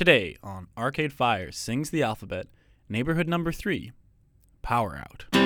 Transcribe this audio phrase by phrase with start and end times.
[0.00, 2.46] Today on Arcade Fire Sings the Alphabet,
[2.88, 3.92] Neighborhood Number 3,
[4.62, 5.39] Power Out.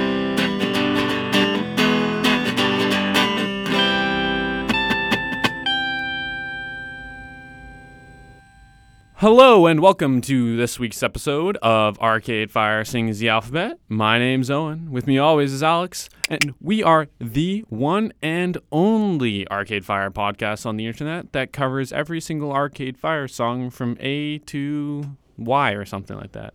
[9.24, 13.78] Hello and welcome to this week's episode of Arcade Fire Sings the Alphabet.
[13.88, 14.90] My name's Owen.
[14.90, 20.66] With me always is Alex, and we are the one and only Arcade Fire podcast
[20.66, 25.86] on the internet that covers every single Arcade Fire song from A to Y or
[25.86, 26.52] something like that.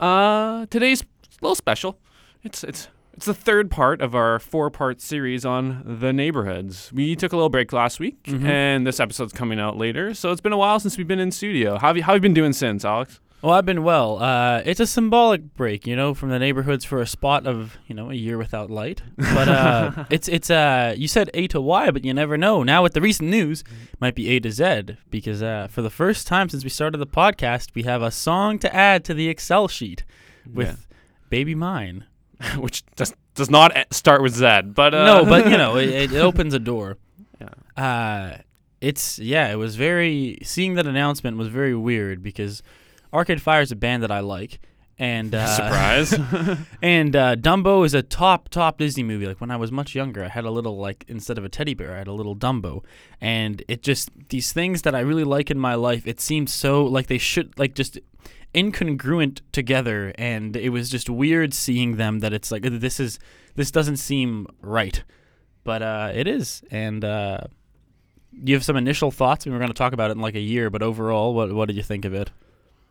[0.00, 1.06] Uh, today's a
[1.40, 2.00] little special.
[2.42, 6.92] It's it's it's the third part of our four-part series on the neighborhoods.
[6.92, 10.14] We took a little break last week, and this episode's coming out later.
[10.14, 11.78] So it's been a while since we've been in studio.
[11.78, 13.18] How have you, how have you been doing since, Alex?
[13.42, 14.22] Well, I've been well.
[14.22, 17.94] Uh, it's a symbolic break, you know, from the neighborhoods for a spot of, you
[17.96, 19.02] know, a year without light.
[19.16, 22.62] But uh, it's it's uh, you said A to Y, but you never know.
[22.62, 25.90] Now with the recent news, it might be A to Z because uh, for the
[25.90, 29.28] first time since we started the podcast, we have a song to add to the
[29.28, 30.04] Excel sheet
[30.48, 30.86] with
[31.30, 32.04] "Baby Mine."
[32.56, 35.88] Which does does not e- start with Z, but uh, no, but you know, it,
[35.88, 36.96] it opens a door.
[37.40, 37.82] Yeah.
[37.82, 38.38] Uh,
[38.80, 42.62] it's yeah, it was very seeing that announcement was very weird because
[43.12, 44.60] Arcade Fire is a band that I like,
[44.98, 46.18] and uh, surprise.
[46.82, 49.26] And uh, Dumbo is a top top Disney movie.
[49.26, 51.74] Like when I was much younger, I had a little like instead of a teddy
[51.74, 52.84] bear, I had a little Dumbo,
[53.20, 56.06] and it just these things that I really like in my life.
[56.06, 57.98] It seemed so like they should like just
[58.54, 62.20] incongruent together, and it was just weird seeing them.
[62.20, 63.18] That it's like this is
[63.54, 65.02] this doesn't seem right,
[65.64, 66.62] but uh, it is.
[66.70, 67.40] And uh,
[68.32, 69.46] you have some initial thoughts.
[69.46, 71.66] and we're going to talk about it in like a year, but overall, what what
[71.68, 72.30] did you think of it?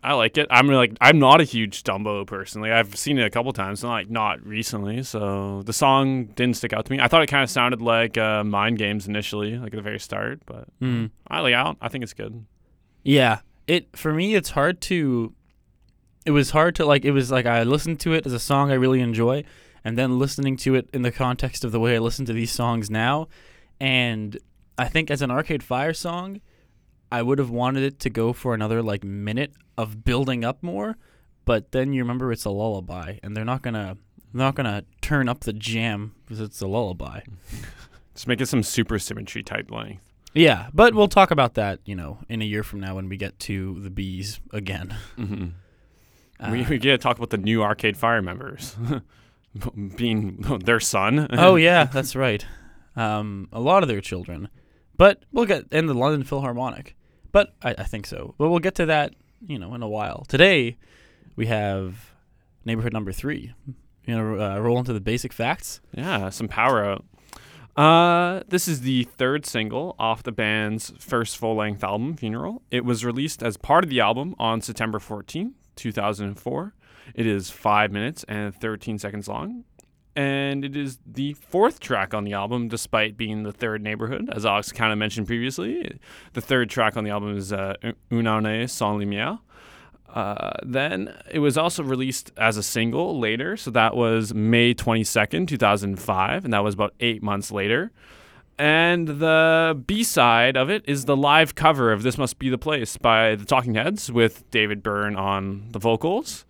[0.04, 0.48] I like it.
[0.52, 2.72] I'm like I'm not a huge Dumbo personally.
[2.72, 5.02] I've seen it a couple times, not like not recently.
[5.04, 7.00] So the song didn't stick out to me.
[7.02, 10.00] I thought it kind of sounded like uh, Mind Games initially, like at the very
[10.00, 10.42] start.
[10.46, 11.10] But Mm.
[11.28, 12.46] I like I, I think it's good.
[13.04, 13.40] Yeah.
[13.66, 15.34] It for me it's hard to
[16.28, 18.70] it was hard to like it was like I listened to it as a song
[18.70, 19.46] I really enjoy
[19.84, 22.52] and then listening to it in the context of the way I listen to these
[22.52, 23.30] songs now
[23.80, 24.38] and
[24.78, 26.42] I think as an Arcade Fire song
[27.10, 30.98] I would have wanted it to go for another like minute of building up more
[31.46, 33.98] but then you remember it's a lullaby and they're not going to
[34.34, 37.22] they're not going to turn up the jam because it's a lullaby.
[38.14, 40.04] Just make it some super symmetry type length.
[40.34, 43.16] Yeah, but we'll talk about that, you know, in a year from now when we
[43.18, 44.96] get to the bees again.
[45.18, 45.48] Mm-hmm.
[46.52, 48.76] We Uh, we get to talk about the new Arcade Fire members,
[49.96, 51.28] being their son.
[51.32, 52.46] oh yeah, that's right.
[52.96, 54.50] Um, a lot of their children,
[54.96, 56.96] but we'll get in the London Philharmonic.
[57.32, 58.34] But I, I think so.
[58.38, 59.14] But we'll get to that,
[59.46, 60.26] you know, in a while.
[60.28, 60.78] Today,
[61.36, 62.12] we have
[62.66, 63.54] neighborhood number three.
[64.06, 65.82] You know, uh, roll into the basic facts.
[65.94, 67.06] Yeah, some power out.
[67.76, 72.64] Uh, this is the third single off the band's first full length album, Funeral.
[72.72, 76.74] It was released as part of the album on September 14, 2004.
[77.16, 79.64] It is 5 minutes and 13 seconds long.
[80.16, 84.48] And it is the fourth track on the album, despite being the third neighborhood, as
[84.48, 86.00] Alex kind of mentioned previously.
[86.34, 87.76] The third track on the album is uh,
[88.12, 89.40] Una Sans Lumière.
[90.10, 95.48] Uh, then it was also released as a single later, so that was May 22nd,
[95.48, 97.92] 2005, and that was about eight months later.
[98.60, 102.58] And the B side of it is the live cover of This Must Be the
[102.58, 106.46] Place by the Talking Heads with David Byrne on the vocals.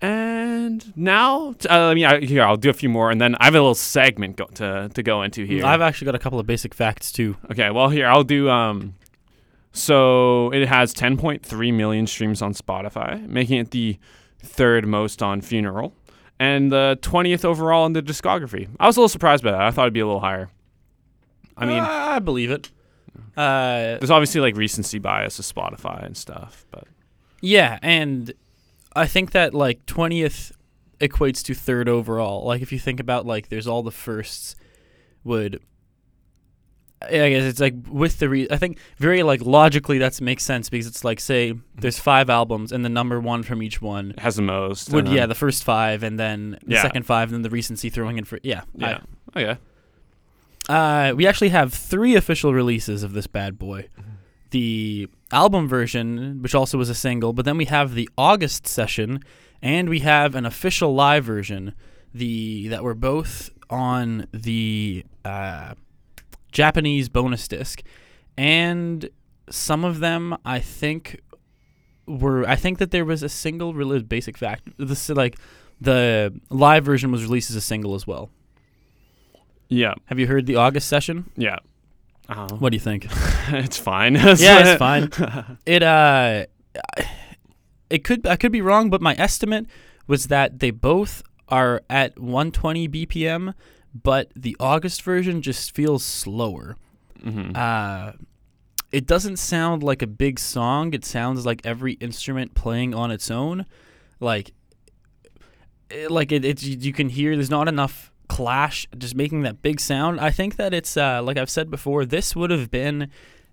[0.00, 3.44] And now, uh, I mean, I, here, I'll do a few more, and then I
[3.44, 5.64] have a little segment go- to, to go into here.
[5.64, 7.36] I've actually got a couple of basic facts too.
[7.50, 8.94] Okay, well here I'll do um
[9.72, 13.98] so it has 10.3 million streams on Spotify, making it the
[14.42, 15.94] third most on Funeral
[16.40, 18.68] and the 20th overall in the discography.
[18.80, 19.60] I was a little surprised by that.
[19.60, 20.50] I thought it'd be a little higher.
[21.60, 22.70] I mean, I believe it.
[23.36, 26.84] Uh, there's obviously like recency bias of Spotify and stuff, but
[27.40, 28.32] Yeah, and
[28.96, 30.52] I think that like twentieth
[31.00, 32.44] equates to third overall.
[32.44, 34.56] Like if you think about like there's all the firsts
[35.24, 35.60] would
[37.02, 40.68] I guess it's like with the re- I think very like logically that makes sense
[40.68, 44.36] because it's like say there's five albums and the number one from each one has
[44.36, 44.92] the most.
[44.92, 46.82] would yeah the first five and then the Yeah.
[46.82, 48.98] second five and then the recency throwing in for yeah yeah.
[49.34, 49.56] Oh yeah.
[50.70, 53.88] Uh, we actually have three official releases of this bad boy.
[54.50, 59.18] The album version, which also was a single, but then we have the August session,
[59.60, 61.74] and we have an official live version.
[62.14, 65.74] The that were both on the uh,
[66.52, 67.82] Japanese bonus disc,
[68.38, 69.08] and
[69.50, 71.20] some of them I think
[72.06, 72.48] were.
[72.48, 74.04] I think that there was a single release.
[74.04, 75.36] Basic fact: this like
[75.80, 78.30] the live version was released as a single as well.
[79.70, 79.94] Yeah.
[80.06, 81.30] Have you heard the August session?
[81.36, 81.56] Yeah.
[82.28, 83.06] Uh, What do you think?
[83.48, 84.14] it's fine.
[84.16, 85.10] yeah, it's fine.
[85.66, 86.44] It uh
[87.88, 89.66] it could I could be wrong, but my estimate
[90.06, 93.54] was that they both are at 120 BPM,
[93.94, 96.76] but the August version just feels slower.
[97.22, 98.12] hmm Uh,
[98.92, 100.94] it doesn't sound like a big song.
[100.94, 103.66] It sounds like every instrument playing on its own.
[104.18, 104.52] Like,
[105.90, 107.36] it, like it, it's you can hear.
[107.36, 110.20] There's not enough clash, just making that big sound.
[110.20, 112.04] I think that it's uh, like I've said before.
[112.06, 113.10] This would have been,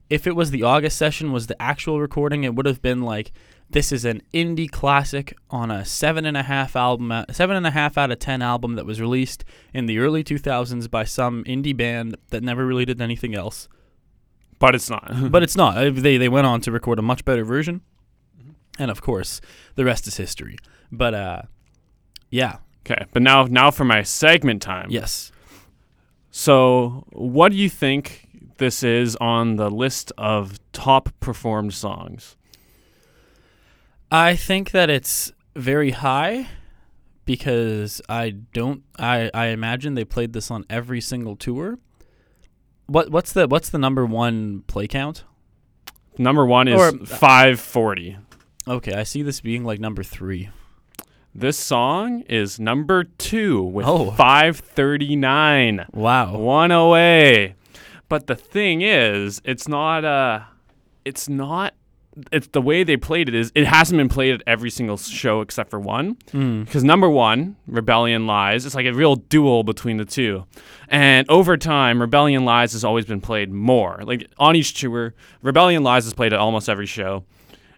[0.10, 3.32] if it was the August session was the actual recording, it would have been like
[3.70, 7.68] this is an indie classic on a seven and a half album, uh, seven and
[7.68, 9.44] a half out of ten album that was released
[9.74, 13.68] in the early 2000s by some indie band that never really did anything else
[14.60, 15.12] But it's not.
[15.32, 15.78] but it's not.
[15.78, 17.82] Uh, They they went on to record a much better version,
[18.80, 19.42] and of course,
[19.76, 20.58] the rest is history.
[20.92, 21.42] But uh,
[22.30, 22.58] yeah,
[22.90, 23.06] okay.
[23.14, 24.88] But now, now for my segment time.
[24.90, 25.32] yes.
[26.30, 32.36] So, what do you think this is on the list of top performed songs?
[34.12, 36.48] I think that it's very high
[37.26, 38.84] because I don't.
[39.00, 41.80] I I imagine they played this on every single tour.
[42.86, 45.24] What what's the what's the number one play count?
[46.20, 48.18] Number one is Or- uh, 540.
[48.68, 50.50] Okay, I see this being like number three.
[51.40, 54.10] This song is number two with Oh.
[54.12, 55.86] 539.
[55.94, 56.36] Wow.
[56.36, 57.54] One away.
[58.10, 60.40] But the thing is, it's not uh
[61.06, 61.76] it's not
[62.32, 65.42] it's the way they played it is it hasn't been played at every single show
[65.42, 66.16] except for one.
[66.34, 66.66] Mm.
[66.66, 70.46] Because number one, Rebellion Lies, it's like a real duel between the two.
[70.88, 74.00] And over time, Rebellion Lies has always been played more.
[74.04, 75.14] Like on each tour,
[75.44, 77.26] Rebellion Lies is played at almost every show.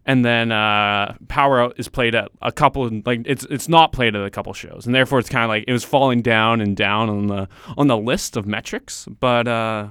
[0.05, 4.15] And then uh, Power Out is played at a couple, like it's it's not played
[4.15, 6.75] at a couple shows, and therefore it's kind of like it was falling down and
[6.75, 7.47] down on the
[7.77, 9.05] on the list of metrics.
[9.19, 9.89] But uh,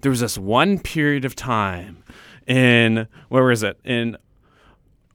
[0.00, 2.02] there was this one period of time
[2.46, 4.16] in where was it in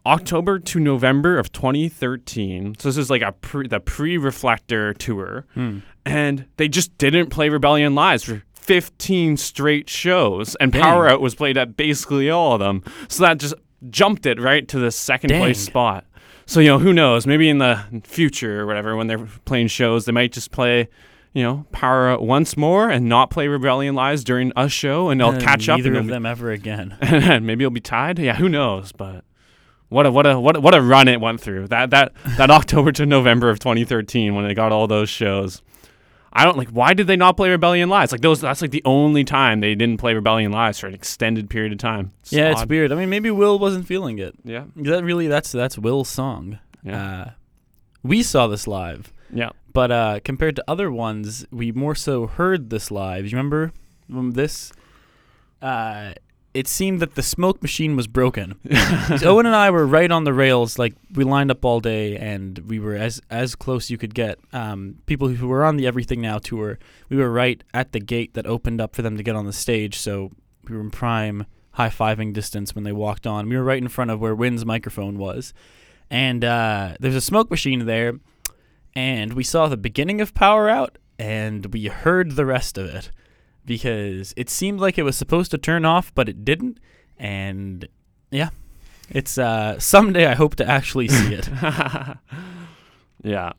[0.06, 2.76] October to November of 2013.
[2.78, 5.80] So this is like a pre, the pre-Reflektor tour, Hmm.
[6.06, 10.82] and they just didn't play Rebellion Lies for 15 straight shows, and Dang.
[10.82, 12.84] Power Out was played at basically all of them.
[13.10, 13.54] So that just
[13.90, 16.06] jumped it right to the second place spot.
[16.46, 17.28] So you know, who knows?
[17.28, 20.90] Maybe in the future or whatever, when they're playing shows, they might just play.
[21.36, 25.20] You know, Power Out once more and not play Rebellion Lies during a show, and
[25.20, 25.78] they'll And catch up.
[25.80, 26.96] Neither of them ever again.
[27.02, 28.20] and maybe it'll be tied.
[28.20, 28.92] Yeah, who knows?
[28.92, 29.26] But
[29.90, 31.70] what a what a what a, what a run it went through.
[31.70, 35.64] That that that October to November of 2013 when they got all those shows.
[36.36, 36.70] I don't like.
[36.70, 38.12] Why did they not play Rebellion Lies?
[38.12, 38.42] Like those.
[38.42, 41.78] That's like the only time they didn't play Rebellion Lies for an extended period of
[41.78, 42.12] time.
[42.30, 42.92] yeah, it's weird.
[42.92, 44.34] I mean, maybe Will wasn't feeling it.
[44.44, 46.58] Yeah, That really, that's that's Will's song.
[46.84, 47.32] yeah, Uh,
[48.02, 49.52] we saw this live, yeah.
[49.72, 53.26] but uh, compared to other ones, we more so heard this live.
[53.26, 53.72] You remember
[54.12, 54.74] um, this?
[55.62, 56.14] Uh,
[56.54, 58.60] it seemed that the smoke machine was broken.
[59.24, 60.78] Owen and I were right on the rails.
[60.78, 64.40] Like we lined up all day, and we were as as close you could get.
[64.52, 66.78] Um, people who were on the Everything Now tour,
[67.10, 69.54] we were right at the gate that opened up for them to get on the
[69.54, 69.98] stage.
[69.98, 70.32] So
[70.68, 73.50] we were in prime high fiving distance when they walked on.
[73.50, 75.54] We were right in front of where Win's microphone was,
[76.10, 78.20] and uh, there's a smoke machine there,
[78.96, 83.10] and we saw the beginning of Power Out, and we heard the rest of it
[83.66, 86.80] because it seemed like it was supposed to turn off, but it didn't,
[87.18, 87.88] and
[88.32, 88.50] yeah,
[89.10, 91.50] it's uh, someday I hope to actually see it.
[93.24, 93.54] yeah.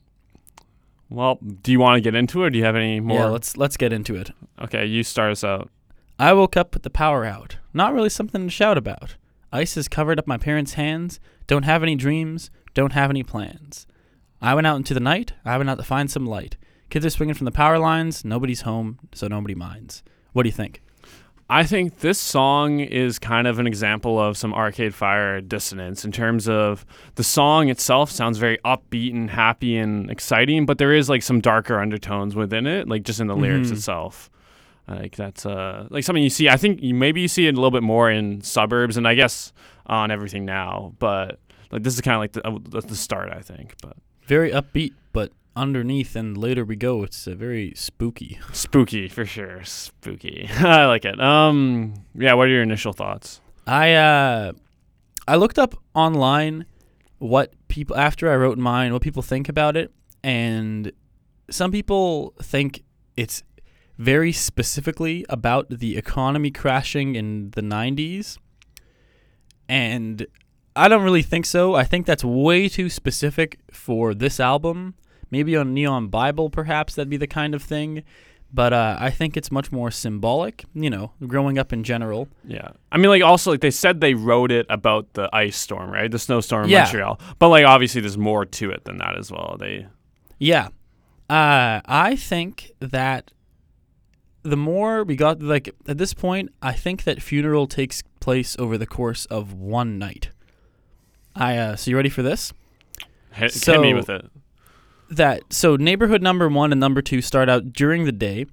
[1.11, 2.47] Well, do you want to get into it?
[2.47, 3.19] Or do you have any more?
[3.19, 4.31] Yeah, let's let's get into it.
[4.63, 5.71] okay, you start us out.
[6.19, 7.57] I woke up with the power out.
[7.73, 9.17] Not really something to shout about.
[9.53, 11.21] Ice has covered up my parents' hands.
[11.47, 12.51] Don't have any dreams.
[12.73, 13.87] Don't have any plans.
[14.41, 15.33] I went out into the night.
[15.45, 16.57] I went out to find some light.
[16.95, 18.25] Kids are swinging from the power lines.
[18.25, 20.05] Nobody's home, so nobody minds.
[20.33, 20.81] What do you think?
[21.51, 26.13] I think this song is kind of an example of some Arcade Fire dissonance in
[26.13, 26.87] terms of
[27.17, 31.41] the song itself sounds very upbeat and happy and exciting, but there is like some
[31.41, 33.73] darker undertones within it, like just in the lyrics Mhm.
[33.73, 34.31] itself.
[34.87, 36.49] Like that's uh like something you see.
[36.49, 39.17] I think you maybe you see it a little bit more in suburbs and I
[39.17, 39.53] guess
[39.87, 41.41] on everything now, but
[41.73, 42.47] like this is kind of like the,
[42.79, 43.75] uh, the start, I think.
[43.83, 43.97] But
[44.29, 44.93] Very upbeat,
[45.57, 48.39] underneath and later we go, it's uh, very spooky.
[48.53, 50.49] spooky for sure, spooky.
[50.59, 51.21] I like it.
[51.21, 52.35] Um, yeah.
[52.35, 53.41] What are your initial thoughts?
[53.67, 54.53] I uh
[55.27, 56.67] I looked up online
[57.19, 59.93] what people after I wrote mine, what people think about it,
[60.23, 60.93] and
[61.51, 62.83] some people think
[63.17, 63.43] it's
[63.99, 68.39] very specifically about the economy crashing in the 90s.
[69.69, 70.27] And
[70.75, 71.75] I don't really think so.
[71.75, 74.95] I think that's way too specific for this album.
[75.35, 78.05] Maybe a Neon Bible perhaps that'd be the kind of thing,
[78.53, 80.65] but uh, I think it's much more symbolic.
[80.75, 82.29] You know, growing up in general.
[82.47, 82.69] Yeah.
[82.93, 86.09] I mean, like, also, like, they said they wrote it about the ice storm, right?
[86.09, 86.85] The snowstorm in Yeah.
[86.85, 87.19] Montreal.
[87.41, 89.57] But, like, obviously, there's more to it than that as well.
[89.59, 89.87] They,
[90.39, 90.69] Yeah.
[91.29, 93.33] Uh, I think that
[94.45, 98.79] the more we got, like, at this point, I think that funeral takes place over
[98.79, 100.31] the course of one night.
[101.35, 102.53] I, uh, so you ready for this?
[103.33, 104.27] hit, hit me So- with it.
[105.15, 108.47] That so neighborhood number one and number two start out during the day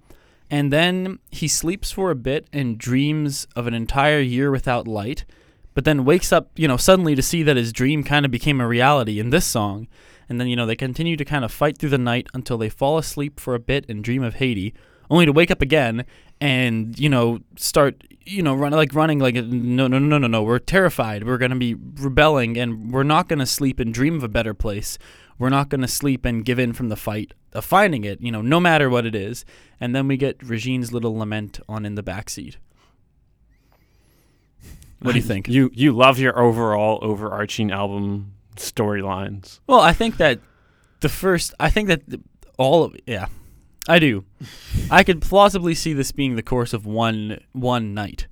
[0.49, 5.25] and then he sleeps for a bit and dreams of an entire year without light
[5.73, 8.61] but then wakes up you know suddenly to see that his dream kind of became
[8.61, 9.87] a reality in this song
[10.29, 12.69] and then you know they continue to kind of fight through the night until they
[12.69, 14.73] fall asleep for a bit and dream of haiti
[15.09, 16.05] only to wake up again
[16.39, 20.43] and you know start you know run like running like no no no no no
[20.43, 21.25] we're terrified.
[21.25, 24.29] We're going to be rebelling and we're not going to sleep and dream of a
[24.29, 24.97] better place
[25.41, 28.31] we're not going to sleep and give in from the fight of finding it, you
[28.31, 29.43] know, no matter what it is.
[29.79, 32.57] And then we get Regine's little lament on in the backseat.
[35.01, 35.47] What do you think?
[35.47, 39.59] You you love your overall overarching album storylines.
[39.65, 40.39] Well, I think that
[40.99, 42.21] the first, I think that the-
[42.59, 43.25] all of, yeah,
[43.87, 44.23] I do.
[44.91, 48.27] I could plausibly see this being the course of one one night.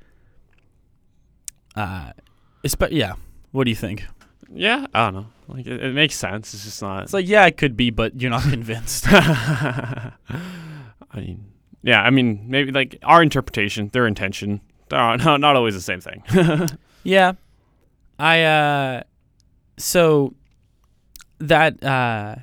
[1.76, 2.12] Uh,
[2.64, 3.14] espe- yeah.
[3.52, 4.06] What do you think?
[4.54, 5.28] Yeah, I don't know.
[5.48, 6.54] Like it, it makes sense.
[6.54, 7.04] It's just not.
[7.04, 9.06] It's like, yeah, it could be, but you're not convinced.
[9.10, 10.14] I
[11.16, 11.46] mean,
[11.84, 12.02] yeah.
[12.02, 14.62] I mean, maybe like our interpretation, their intention.
[14.92, 16.24] Uh, no, not always the same thing.
[17.04, 17.34] Yeah.
[18.18, 19.04] I uh
[19.78, 20.34] so
[21.38, 22.38] that uh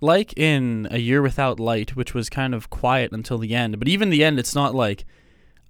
[0.00, 3.86] like in A Year Without Light, which was kind of quiet until the end, but
[3.86, 5.04] even the end it's not like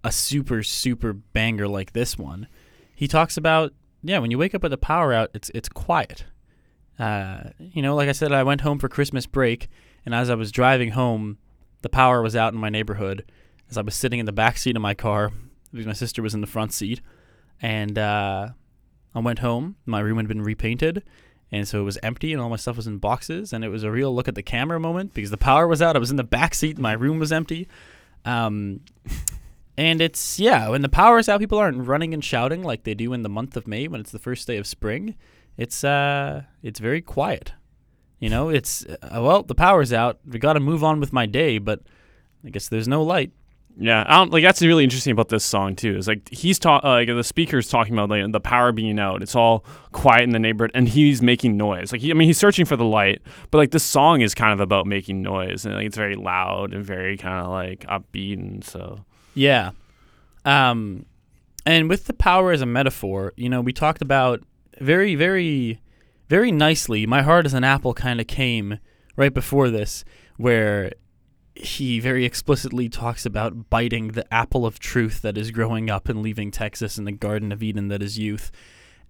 [0.03, 2.49] a super super banger like this one.
[2.95, 6.25] He talks about yeah, when you wake up with the power out, it's it's quiet.
[6.99, 9.69] Uh you know, like I said I went home for Christmas break
[10.07, 11.39] and as I was driving home,
[11.83, 13.25] the power was out in my neighborhood
[13.71, 15.33] as I was sitting in the back seat of my car
[15.73, 17.01] because my sister was in the front seat
[17.61, 18.49] and uh,
[19.15, 19.77] I went home.
[19.87, 21.03] My room had been repainted,
[21.53, 23.53] and so it was empty, and all my stuff was in boxes.
[23.53, 25.97] And it was a real look at the camera moment because the power was out.
[25.97, 26.79] I was in the back seat.
[26.79, 27.69] My room was empty.
[28.25, 28.81] Um,
[29.77, 33.13] and it's yeah, when the power's out, people aren't running and shouting like they do
[33.13, 35.17] in the month of May when it's the first day of spring.
[35.57, 37.53] It's uh, it's very quiet.
[38.21, 40.19] You know, it's uh, well, the power's out.
[40.27, 41.81] We got to move on with my day, but
[42.45, 43.33] I guess there's no light.
[43.77, 45.97] yeah, I don't, like that's really interesting about this song too.
[45.97, 49.23] Is like he's talking, like the speaker's talking about like the power being out.
[49.23, 51.91] It's all quiet in the neighborhood, and he's making noise.
[51.91, 54.53] Like he, I mean, he's searching for the light, but like this song is kind
[54.53, 58.39] of about making noise, and like it's very loud and very kind of like upbeat,
[58.39, 59.05] and so
[59.35, 59.73] Yeah.
[60.45, 61.07] Um,
[61.67, 64.43] and with the power as a metaphor, you know, we talked about
[64.81, 65.81] very, very,
[66.29, 67.07] very nicely.
[67.07, 68.79] My heart as an apple kind of came
[69.17, 70.05] right before this,
[70.37, 70.93] where
[71.55, 76.21] he very explicitly talks about biting the apple of truth that is growing up and
[76.21, 78.51] leaving Texas in the Garden of Eden that is youth.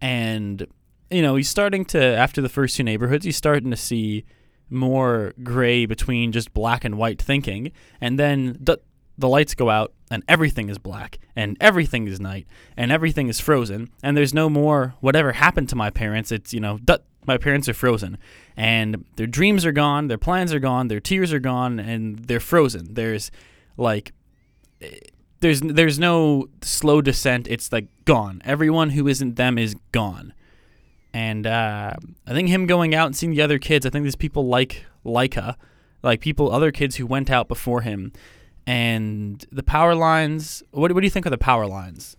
[0.01, 0.67] And,
[1.11, 4.25] you know, he's starting to, after the first two neighborhoods, he's starting to see
[4.69, 7.73] more gray between just black and white thinking.
[8.01, 8.79] And then the,
[9.17, 13.41] the lights go out and everything is black and everything is night and everything is
[13.41, 13.91] frozen.
[14.03, 16.31] And there's no more whatever happened to my parents.
[16.31, 16.79] It's, you know,
[17.27, 18.17] my parents are frozen
[18.57, 22.39] and their dreams are gone, their plans are gone, their tears are gone, and they're
[22.39, 22.95] frozen.
[22.95, 23.33] There's
[23.77, 24.13] like,
[25.41, 27.49] there's there's no slow descent.
[27.49, 28.41] It's like gone.
[28.45, 30.33] Everyone who isn't them is gone.
[31.13, 31.95] And uh,
[32.27, 33.85] I think him going out and seeing the other kids.
[33.85, 35.57] I think there's people like Laika,
[36.03, 38.13] like people, other kids who went out before him,
[38.67, 40.63] and the power lines.
[40.71, 42.17] What what do you think of the power lines?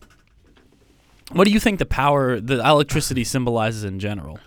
[1.32, 4.38] What do you think the power, the electricity symbolizes in general?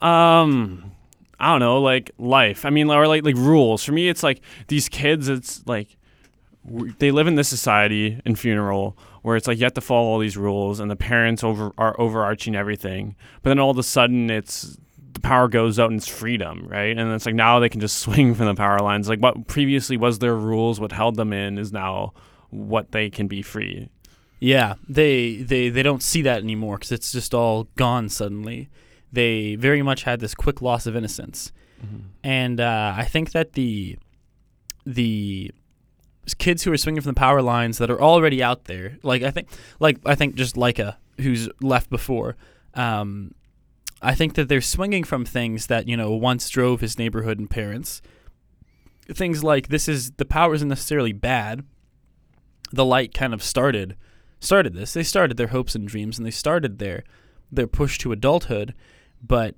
[0.00, 0.92] Um,
[1.40, 2.64] I don't know, like life.
[2.64, 3.82] I mean, or like like rules.
[3.84, 5.28] For me, it's like these kids.
[5.28, 5.96] It's like
[6.98, 10.18] they live in this society in funeral where it's like you have to follow all
[10.18, 13.16] these rules, and the parents over are overarching everything.
[13.42, 14.78] But then all of a sudden, it's
[15.22, 16.96] power goes out and it's freedom, right?
[16.96, 19.08] And it's like now they can just swing from the power lines.
[19.08, 22.12] Like what previously was their rules, what held them in, is now
[22.50, 23.88] what they can be free.
[24.40, 28.68] Yeah, they they they don't see that anymore because it's just all gone suddenly.
[29.12, 31.52] They very much had this quick loss of innocence,
[32.24, 33.98] and uh, I think that the
[34.84, 35.52] the
[36.38, 39.30] kids who are swinging from the power lines that are already out there, like I
[39.30, 39.48] think,
[39.80, 42.36] like I think just Laika, who's left before,
[42.74, 43.34] um,
[44.02, 47.48] I think that they're swinging from things that you know once drove his neighborhood and
[47.48, 48.02] parents.
[49.08, 51.64] Things like this is the power isn't necessarily bad.
[52.72, 53.96] The light kind of started
[54.40, 54.92] started this.
[54.92, 57.04] They started their hopes and dreams and they started their
[57.50, 58.74] their push to adulthood,
[59.22, 59.56] but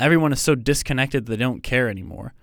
[0.00, 2.34] everyone is so disconnected they don't care anymore.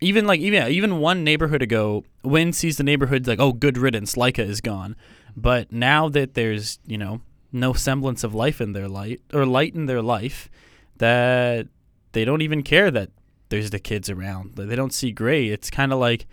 [0.00, 4.14] even like even even one neighborhood ago, Win sees the neighborhood like, oh, good riddance,
[4.14, 4.94] Laika is gone.
[5.36, 9.74] But now that there's you know no semblance of life in their light or light
[9.74, 10.48] in their life,
[10.98, 11.68] that
[12.12, 13.10] they don't even care that
[13.48, 14.56] there's the kids around.
[14.56, 15.48] They don't see gray.
[15.48, 16.26] It's kind of like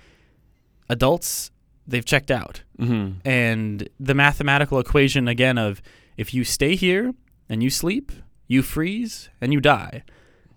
[0.89, 1.51] adults
[1.87, 3.27] they've checked out, Mm-hmm.
[3.27, 5.81] and the mathematical equation again of
[6.17, 7.13] if you stay here
[7.49, 8.11] and you sleep,
[8.47, 10.03] you freeze and you die.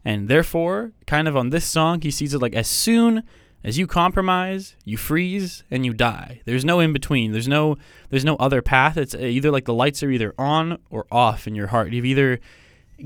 [0.04, 3.22] And therefore, kind of on this song, he sees it like as soon
[3.64, 6.40] as you compromise, you freeze and you die.
[6.46, 7.32] There's no in between.
[7.32, 7.76] There's no
[8.10, 8.96] there's no other path.
[8.96, 11.92] It's uh, either like the lights are either on or off in your heart.
[11.92, 12.38] You've either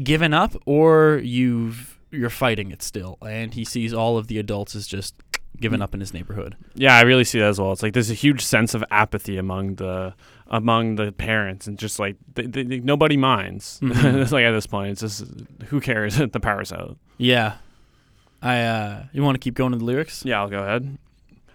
[0.03, 3.19] given up or you've you're fighting it still.
[3.23, 5.15] And he sees all of the adults as just
[5.61, 6.57] given up in his neighborhood.
[6.75, 7.71] Yeah, I really see that as well.
[7.73, 10.15] It's like there's a huge sense of apathy among the
[10.49, 13.79] among the parents, and just like they, they, they- nobody minds.
[13.83, 14.15] Mhm.
[14.23, 15.25] it's like at this point, it's just
[15.67, 16.19] who cares?
[16.19, 16.97] if the power's out.
[17.19, 17.57] Yeah.
[18.43, 20.25] I uh you want to keep going to the lyrics?
[20.25, 20.97] Yeah, I'll go ahead.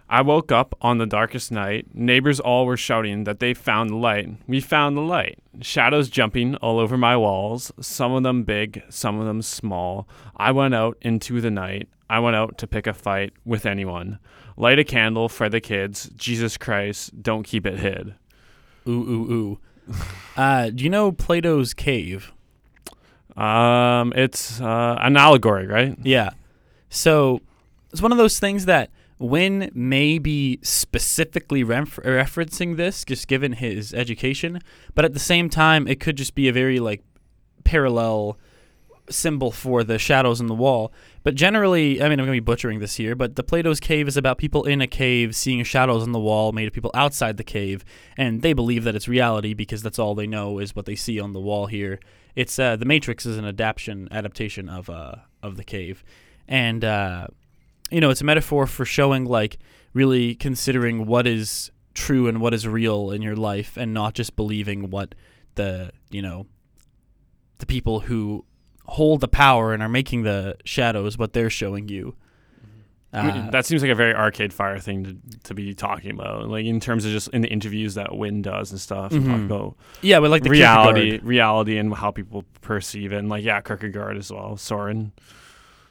[0.09, 1.88] I woke up on the darkest night.
[1.93, 4.29] Neighbors all were shouting that they found the light.
[4.47, 5.39] We found the light.
[5.62, 10.07] Shadows jumping all over my walls, some of them big, some of them small.
[10.38, 11.89] I went out into the night.
[12.09, 14.19] I went out to pick a fight with anyone.
[14.57, 16.09] Light a candle for the kids.
[16.15, 18.13] Jesus Christ, don't keep it hid.
[18.88, 19.59] Ooh ooh ooh.
[20.38, 22.31] uh do you know Plato's cave?
[23.35, 25.97] Um, it's uh, an allegory, right?
[26.01, 26.29] Yeah.
[26.89, 27.41] So
[27.91, 33.53] it's one of those things that Win may be specifically ref- referencing this, just given
[33.53, 34.60] his education,
[34.93, 37.03] but at the same time, it could just be a very like
[37.63, 38.38] parallel
[39.10, 40.91] symbol for the shadows in the wall.
[41.24, 44.07] But generally, I mean, I'm going to be butchering this here, but the Plato's cave
[44.07, 47.38] is about people in a cave seeing shadows on the wall made of people outside
[47.38, 47.84] the cave,
[48.17, 51.19] and they believe that it's reality because that's all they know is what they see
[51.19, 52.00] on the wall here.
[52.36, 56.03] It's uh, the Matrix is an adaptation adaptation of uh, of the cave,
[56.48, 57.27] and uh,
[57.92, 59.58] you know it's a metaphor for showing like
[59.94, 64.36] really considering what is true and what is real in your life, and not just
[64.36, 65.15] believing what
[65.56, 66.46] the you know
[67.60, 68.44] the people who
[68.88, 72.15] hold the power and are making the shadows what they're showing you.
[73.13, 76.65] Uh, that seems like a very Arcade Fire thing to, to be talking about, like
[76.65, 79.45] in terms of just in the interviews that Win does and stuff, and talk Mhm.
[79.45, 83.62] about yeah, but like the reality, reality, and how people perceive it, and like yeah,
[83.62, 85.13] Kierkegaard as well, Soren.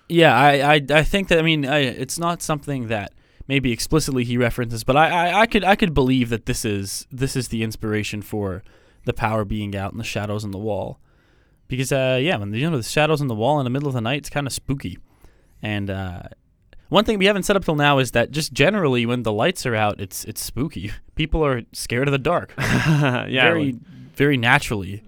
[0.09, 3.13] Yeah, I, I, I think that I mean I, it's not something that
[3.49, 7.07] maybe explicitly he references, but I, I, I could I could believe that this is
[7.11, 8.63] this is the inspiration for
[9.05, 10.99] the power being out and the shadows on the wall,
[11.69, 13.95] because uh yeah, when you know the shadows on the wall in the middle of
[13.95, 14.99] the night, it's kind of spooky,
[15.63, 16.23] and uh,
[16.91, 19.65] one thing we haven't said up till now is that just generally when the lights
[19.67, 20.93] are out, it's it's spooky.
[21.15, 23.77] People are scared of the dark, yeah, very
[24.15, 25.03] very naturally.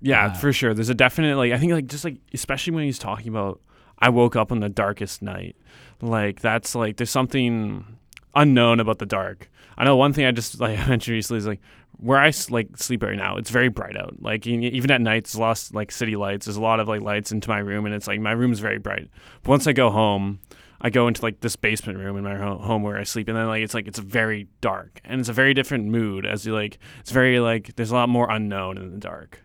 [0.00, 0.72] yeah, uh, for sure.
[0.72, 3.60] There's a definite like I think like just like especially when he's talking about
[4.00, 5.56] I woke up on the darkest night,
[6.00, 7.84] like that's like there's something
[8.34, 9.50] unknown about the dark.
[9.76, 11.60] I know one thing I just like I mentioned recently is like
[12.00, 13.36] where I like sleep right now.
[13.36, 14.22] It's very bright out.
[14.22, 16.46] Like even at night, lot of, like city lights.
[16.46, 18.78] There's a lot of like lights into my room, and it's like my room's very
[18.78, 19.08] bright.
[19.42, 20.40] But once I go home,
[20.80, 23.46] I go into like this basement room in my home where I sleep, and then
[23.46, 26.24] like it's like it's very dark, and it's a very different mood.
[26.24, 29.42] As you like, it's very like there's a lot more unknown in the dark.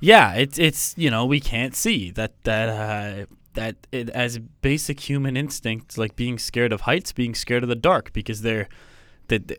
[0.00, 5.00] Yeah, it's it's you know we can't see that that uh, that it, as basic
[5.00, 8.68] human instinct, like being scared of heights, being scared of the dark, because they're
[9.28, 9.58] that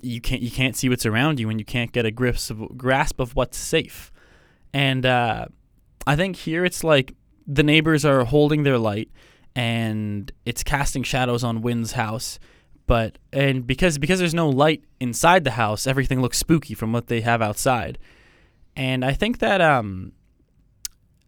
[0.00, 2.78] you can't you can't see what's around you and you can't get a grasp of,
[2.78, 4.12] grasp of what's safe.
[4.72, 5.46] And uh,
[6.06, 7.14] I think here it's like
[7.46, 9.10] the neighbors are holding their light
[9.56, 12.38] and it's casting shadows on Win's house.
[12.86, 17.08] But and because because there's no light inside the house, everything looks spooky from what
[17.08, 17.98] they have outside.
[18.76, 20.12] And I think that um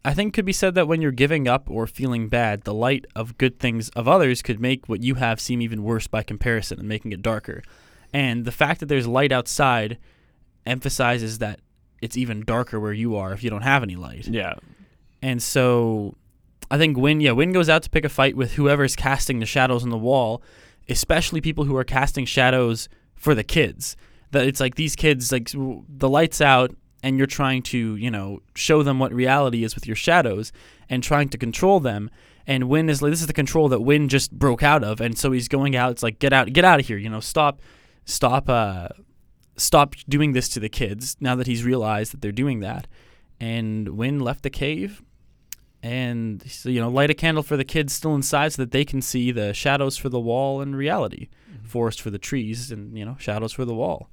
[0.05, 2.73] I think it could be said that when you're giving up or feeling bad, the
[2.75, 6.23] light of good things of others could make what you have seem even worse by
[6.23, 7.63] comparison and making it darker.
[8.13, 9.99] And the fact that there's light outside
[10.65, 11.61] emphasizes that
[12.01, 14.29] it's even darker where you are if you don't have any light.
[14.29, 14.55] Yeah,
[15.23, 16.15] And so
[16.71, 19.47] I think Win, yeah, Win goes out to pick a fight with whoever's casting the
[19.47, 20.43] shadows on the wall,
[20.89, 23.97] especially people who are casting shadows for the kids.
[24.31, 28.41] That it's like these kids, like the lights out, and you're trying to, you know,
[28.55, 30.53] show them what reality is with your shadows
[30.89, 32.11] and trying to control them.
[32.47, 35.19] And Win is like, this is the control that Win just broke out of, and
[35.19, 35.93] so he's going out.
[35.93, 37.61] It's like, get out, get out of here, you know, stop,
[38.05, 38.89] stop, uh,
[39.57, 41.17] stop doing this to the kids.
[41.21, 42.87] Now that he's realized that they're doing that,
[43.41, 45.03] and Win left the cave
[45.87, 48.85] and so, you know light a candle for the kids still inside so that they
[48.85, 51.29] can see the shadows for the wall and reality
[51.63, 54.09] forest for the trees and you know shadows for the wall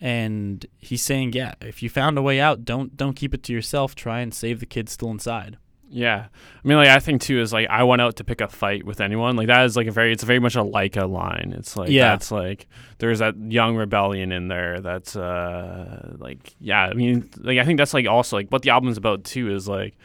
[0.00, 3.52] and he's saying yeah if you found a way out don't don't keep it to
[3.52, 5.56] yourself try and save the kids still inside
[5.92, 6.26] Yeah,
[6.64, 8.84] I mean, like I think too is like I went out to pick a fight
[8.86, 9.34] with anyone.
[9.34, 11.52] Like that is like a very, it's very much a Laika line.
[11.58, 12.10] It's like Yeah.
[12.12, 14.80] that's like there's that young rebellion in there.
[14.80, 16.82] That's uh like yeah.
[16.86, 19.66] I mean, like I think that's like also like what the album's about too is
[19.66, 19.98] like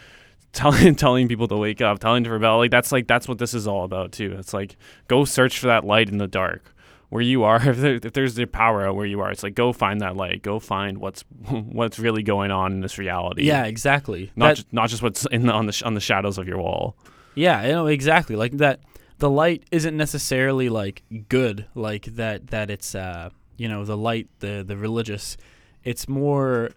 [0.54, 2.58] telling telling people to wake up, telling to rebel.
[2.58, 4.36] Like that's like that's what this is all about too.
[4.40, 4.78] It's like
[5.08, 6.74] go search for that light in the dark.
[7.10, 9.56] Where you are, if, there, if there's the power out where you are, it's like
[9.56, 10.42] go find that light.
[10.42, 13.44] Go find what's what's really going on in this reality.
[13.44, 14.32] Yeah, exactly.
[14.36, 16.48] not That- just not just what's in the, on the sh- on the shadows of
[16.48, 16.98] your wall.
[17.36, 18.36] Yeah, you know exactly.
[18.36, 18.80] Like that
[19.20, 24.28] the light isn't necessarily like good, like that that it's uh you know, the light,
[24.40, 25.38] the the religious.
[25.84, 26.72] It's more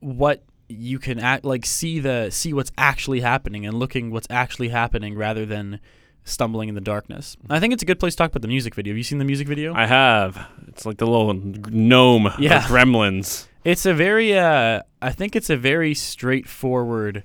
[0.00, 4.68] what you can act like see the see what's actually happening and looking what's actually
[4.68, 5.80] happening rather than
[6.28, 7.36] stumbling in the darkness.
[7.50, 8.92] I think it's a good place to talk about the music video.
[8.92, 9.74] Have you seen the music video?
[9.74, 10.46] I have.
[10.68, 12.58] It's like the little gnome Yeah.
[12.58, 13.46] of gremlins.
[13.64, 17.24] It's a very uh I think it's a very straightforward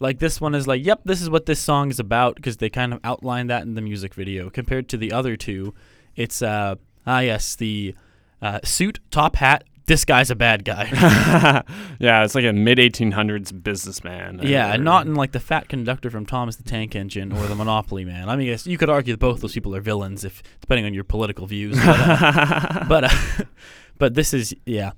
[0.00, 2.70] like this one is like, yep, this is what this song is about because they
[2.70, 5.74] kind of outline that in the music video compared to the other two.
[6.16, 7.94] It's uh ah yes, the
[8.40, 10.84] uh, suit, top hat, this guy's a bad guy.
[11.98, 14.40] yeah, it's like a mid 1800s businessman.
[14.42, 17.54] yeah, and not in like the fat conductor from Thomas the Tank Engine or the
[17.54, 18.28] Monopoly Man.
[18.28, 20.94] I mean, yes, you could argue that both those people are villains if depending on
[20.94, 21.76] your political views.
[21.88, 23.44] But, uh, but, uh,
[23.98, 24.92] but this is yeah.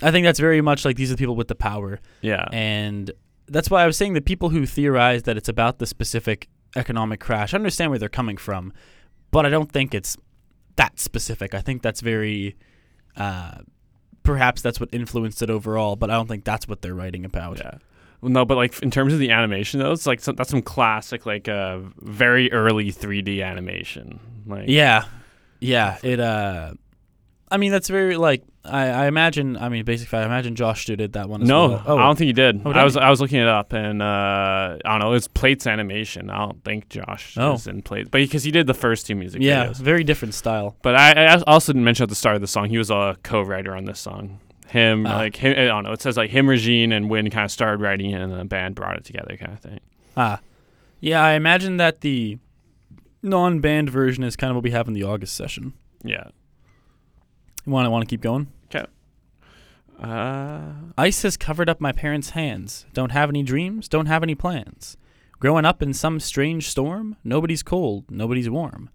[0.00, 2.00] I think that's very much like these are the people with the power.
[2.22, 2.46] yeah.
[2.52, 3.10] And
[3.48, 7.18] that's why I was saying that people who theorize that it's about the specific economic
[7.18, 8.72] crash, I understand where they're coming from,
[9.30, 10.16] but I don't think it's
[10.76, 11.54] that specific.
[11.54, 12.56] I think that's very,
[13.16, 13.58] uh,
[14.28, 17.58] perhaps that's what influenced it overall, but I don't think that's what they're writing about.
[17.58, 17.78] Yeah.
[18.20, 20.60] Well, no, but like in terms of the animation, though, it's like some, that's some
[20.60, 24.20] classic, like uh, very early 3D animation.
[24.46, 25.06] Like, Yeah.
[25.60, 25.96] Yeah.
[26.02, 26.74] It, uh,
[27.50, 30.96] I mean, that's very, like, I, I imagine, I mean, basically, I imagine Josh Deu
[30.98, 31.82] did that one as No, well.
[31.86, 32.60] Oh, I don't think he did.
[32.64, 33.00] Oh, I was he?
[33.00, 35.14] I was looking it up, and uh, I don't know.
[35.14, 36.28] It's plates animation.
[36.28, 37.54] I don't think Josh Oh.
[37.54, 39.76] is in plates, but because he did the first two music yeah, videos.
[39.78, 40.76] very different style.
[40.82, 43.16] But I, I also didn't mention at the start of the song he was a
[43.22, 44.40] co-writer on this song.
[44.66, 45.16] Him, Ah.
[45.16, 45.92] like him, I don't know.
[45.92, 48.74] It says like him, Regine, and Win kind of started writing it, and the band
[48.74, 49.80] brought it together, kind of thing.
[50.14, 50.40] Ah,
[51.00, 51.22] yeah.
[51.24, 52.36] I imagine that the
[53.22, 55.72] non-band version is kind of what we have in the August session.
[56.04, 56.24] Yeah.
[57.68, 58.50] You want to want to keep going?
[60.00, 62.86] Uh, Ice has covered up my parents' hands.
[62.94, 63.88] Don't have any dreams.
[63.88, 64.96] Don't have any plans.
[65.38, 67.16] Growing up in some strange storm.
[67.24, 68.10] Nobody's cold.
[68.10, 68.88] Nobody's warm.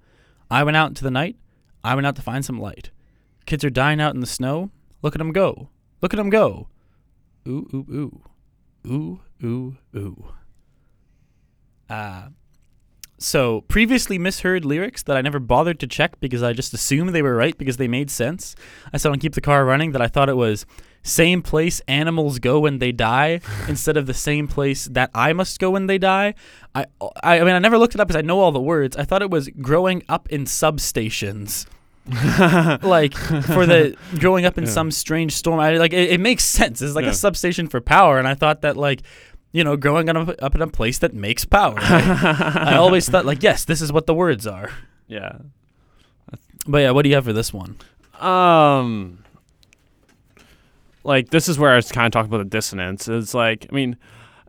[0.50, 1.36] I went out into the night.
[1.84, 2.90] I went out to find some light.
[3.46, 4.72] Kids are dying out in the snow.
[5.04, 5.70] Look at 'em go.
[6.02, 6.70] Look at 'em go.
[7.48, 8.24] Ooh ooh ooh.
[8.92, 10.26] Ooh ooh ooh.
[11.88, 12.30] Uh
[13.24, 17.22] so previously misheard lyrics that I never bothered to check because I just assumed they
[17.22, 18.56] were right because they made sense.
[18.94, 20.66] I said on Keep the Car Running that I thought it was
[21.06, 25.60] same place animals go when they die instead of the same place that I must
[25.60, 26.34] go when they die.
[26.76, 26.86] I,
[27.24, 28.96] I, I mean, I never looked it up because I know all the words.
[28.98, 31.66] I thought it was growing up in substations.
[32.84, 34.70] like for the growing up in Yeah.
[34.70, 36.82] some strange storm, I like it, it makes sense.
[36.82, 37.12] It's like Yeah.
[37.12, 39.04] a substation for power, and I thought that like,
[39.54, 41.76] you know, growing up, up in a place that makes power.
[41.76, 41.86] right?
[42.58, 44.72] I always thought like, yes, this is what the words are.
[45.08, 45.38] yeah.
[46.66, 47.78] But yeah, what do you have for this one?
[48.20, 49.24] Um,
[51.04, 53.08] like this is where I was kind of talking about the dissonance.
[53.08, 53.98] It's like, I mean,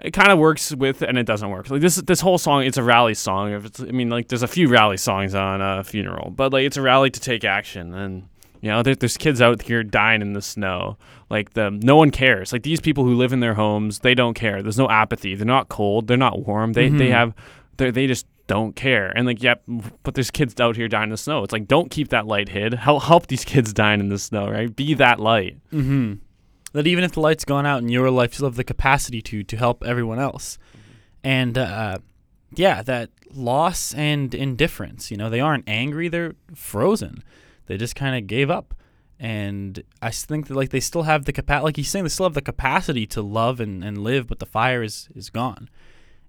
[0.01, 1.69] it kind of works with and it doesn't work.
[1.71, 3.53] Like this, this whole song, it's a rally song.
[3.53, 6.65] If it's, I mean, like there's a few rally songs on a funeral, but like
[6.65, 8.29] it's a rally to take action, and
[8.65, 10.97] you know, there, there's kids out here dying in the snow.
[11.29, 12.51] Like the no one cares.
[12.51, 14.63] Like these people who live in their homes, they don't care.
[14.63, 15.35] There's no apathy.
[15.35, 16.07] They're not cold.
[16.07, 16.73] They're not warm.
[16.73, 17.13] They they Mhm.
[17.13, 17.35] have,
[17.77, 19.13] they they just don't care.
[19.17, 19.63] And like, yep,
[20.03, 21.43] but there's kids out here dying in the snow.
[21.45, 22.73] It's like, don't keep that light hid.
[22.75, 24.75] Help help these kids dying in the snow, right?
[24.75, 25.59] Be that light.
[25.71, 26.15] Mm-hmm.
[26.73, 29.21] That even if the light's gone out in your life, you still have the capacity
[29.23, 30.57] to to help everyone else.
[31.23, 31.99] And uh,
[32.55, 35.11] yeah, that loss and indifference.
[35.11, 37.23] You know, they aren't angry; they're frozen.
[37.67, 38.75] They just kind of gave up.
[39.19, 42.27] And I think that like they still have the capacity, like he's saying, they still
[42.27, 45.69] have the capacity to love and, and live, but the fire is is gone.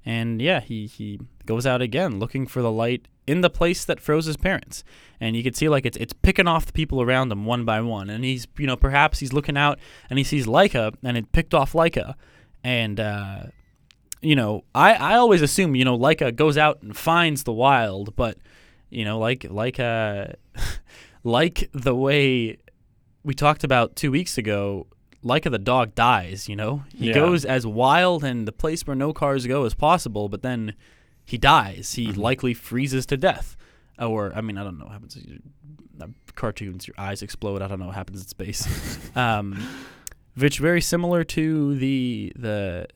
[0.06, 4.00] And yeah, he he goes out again looking for the light in the place that
[4.00, 4.84] froze his parents.
[5.20, 7.82] And you can see like it's it's picking off the people around him one by
[7.82, 8.10] one.
[8.10, 11.54] And he's you know perhaps he's looking out and he sees Laika and it picked
[11.54, 12.14] off Laika.
[12.64, 13.44] And uh,
[14.22, 18.16] you know I I always assume you know Laika goes out and finds the wild,
[18.16, 18.38] but
[18.92, 20.28] you know like like uh
[21.26, 22.58] like the way
[23.24, 24.88] we talked about two weeks ago.
[25.24, 26.84] Laika the dog dies, you know?
[26.96, 27.16] He Yeah.
[27.16, 30.76] goes as wild and the place where no cars go as possible, but then
[31.26, 31.94] he dies.
[31.96, 32.18] He Mhm.
[32.18, 33.58] likely freezes to death.
[33.98, 35.18] Or, I mean, I don't know what happens.
[36.00, 37.64] Uh, cartoons, your eyes explode.
[37.64, 38.68] I don't know what happens in space.
[39.16, 39.58] um,
[40.36, 42.88] which very similar to the the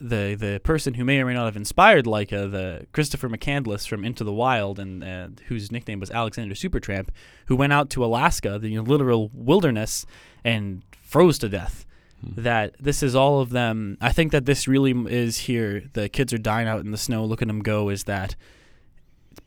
[0.00, 4.04] the the person who may or may not have inspired Laika, the Christopher McCandless from
[4.04, 7.08] Into the Wild, and uh, whose nickname was Alexander Supertramp,
[7.46, 10.06] who went out to Alaska, the literal wilderness,
[10.44, 11.84] and froze to death.
[12.24, 12.42] Hmm.
[12.42, 13.96] That this is all of them.
[14.00, 15.84] I think that this really is here.
[15.92, 17.24] The kids are dying out in the snow.
[17.24, 17.88] Look at them go.
[17.90, 18.34] Is that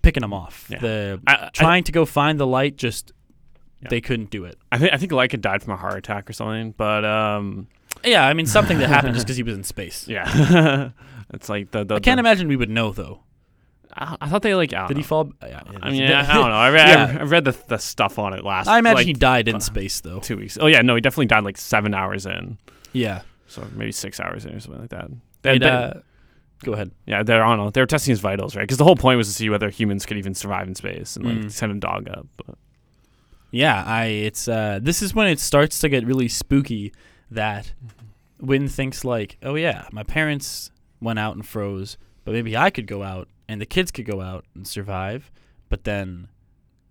[0.01, 0.67] picking them off?
[0.69, 0.79] Yeah.
[0.79, 3.11] The I, I, trying to go find the light, just
[3.81, 3.89] Yeah.
[3.89, 4.57] they couldn't do it.
[4.71, 7.67] I think I think Laika died from a heart attack or something, but um,
[8.03, 10.07] Yeah, I mean something that happened just because he was in space.
[10.07, 10.89] yeah,
[11.33, 13.21] it's like the, the I can't the- imagine we would know though.
[13.95, 14.73] I, I thought they like.
[14.73, 15.33] I Did he fall?
[15.41, 16.55] Yeah, I mean, I, I don't know.
[16.55, 17.17] I read, Yeah.
[17.19, 18.67] I read the, the stuff on it last.
[18.67, 20.19] I imagine like, he died in uh, space though.
[20.19, 20.57] two weeks.
[20.61, 22.57] Oh yeah, no, he definitely died like seven hours in,
[22.93, 23.21] Yeah.
[23.47, 25.09] so maybe six hours in or something like that.
[25.41, 25.93] They- they- uh,
[26.63, 26.91] go ahead.
[27.05, 27.69] yeah, they're I.
[27.71, 28.63] They were testing his vitals, right?
[28.63, 31.25] Because the whole point was to see whether humans could even survive in space and
[31.25, 31.51] like Mm.
[31.51, 32.27] send a dog up.
[32.37, 32.55] But
[33.51, 34.05] Yeah, I.
[34.05, 36.93] It's uh, this is when it starts to get really spooky.
[37.31, 37.73] That
[38.39, 42.87] Win thinks like, oh yeah, my parents went out and froze, but maybe I could
[42.87, 45.31] go out and the kids could go out and survive.
[45.69, 46.27] But then,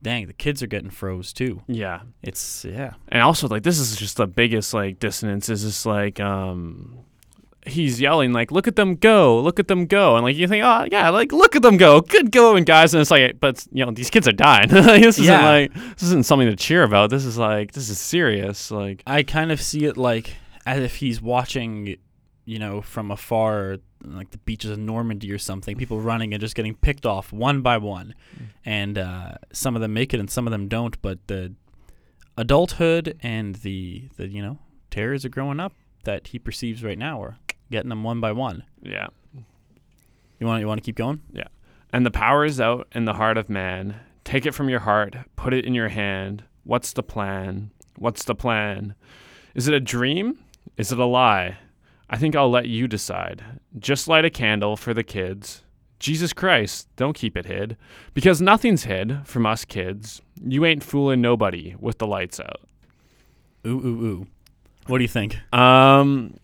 [0.02, 1.62] dang, the kids are getting froze too.
[1.68, 2.94] yeah, It's yeah.
[3.08, 6.98] and also like this is just the biggest like dissonance is just like um
[7.66, 10.64] he's yelling like look at them go look at them go and like you think
[10.64, 13.84] oh yeah like look at them go good going guys and it's like but you
[13.84, 15.48] know these kids are dying this isn't Yeah.
[15.48, 19.22] like this isn't something to cheer about this is like this is serious like I
[19.22, 20.34] kind of see it like
[20.66, 21.96] as if he's watching,
[22.44, 26.54] you know, from afar, like the beaches of Normandy or something, people running and just
[26.54, 28.14] getting picked off one by one.
[28.64, 31.00] And uh, some of them make it and some of them don't.
[31.00, 31.54] But the
[32.36, 34.58] adulthood and the, the, you know,
[34.90, 35.72] terrors are growing up
[36.04, 37.38] that he perceives right now are
[37.70, 38.64] getting them one by one.
[38.82, 39.08] yeah.
[40.38, 41.20] You want you want to keep going?
[41.32, 41.48] Yeah.
[41.92, 44.00] And the power is out in the heart of man.
[44.24, 45.16] Take it from your heart.
[45.36, 46.44] Put it in your hand.
[46.64, 47.70] What's the plan?
[47.98, 48.94] What's the plan?
[49.54, 50.38] Is it a dream?
[50.78, 51.58] Is it a lie?
[52.08, 53.44] I think i'll let you decide.
[53.78, 55.62] Just light a candle for the kids.
[55.98, 57.76] Jesus christ don't keep it hid.
[58.14, 60.22] Because nothing's hid from us kids.
[60.42, 62.60] You ain't fooling nobody with the lights out.
[63.66, 64.26] Ooh ooh ooh.
[64.86, 65.36] What do you think?
[65.52, 66.34] um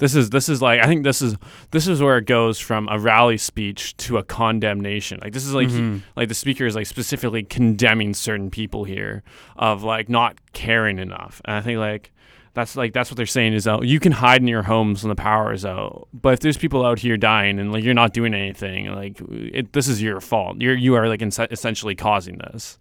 [0.00, 1.36] this is this is like I think this is
[1.70, 5.20] this is where it goes from a rally speech to a condemnation.
[5.22, 6.00] Like this is like he- Mhm.
[6.16, 9.22] like the speaker is like specifically condemning certain people here
[9.56, 11.40] of like not caring enough.
[11.44, 12.10] And I think like
[12.54, 15.08] that's like that's what they're saying is that you can hide in your homes when
[15.10, 18.12] the power is out, but if there's people out here dying and like you're not
[18.12, 20.60] doing anything, like it, this is your fault.
[20.60, 22.76] You're you are like inse- essentially causing this.